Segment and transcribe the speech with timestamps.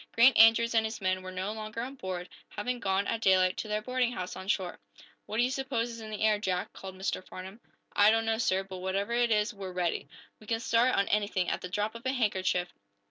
[0.13, 3.67] Grant Andrews and his men were no longer on board, having gone, at daylight, to
[3.67, 4.79] their boarding house on shore.
[5.27, 7.23] "What do you suppose is in the air, Jack?" called Mr.
[7.23, 7.59] Farnum.
[7.95, 8.63] "I don't know, sir.
[8.63, 10.07] But whatever it is, we're ready.
[10.39, 12.73] We can start, on anything, at the drop of a handkerchief.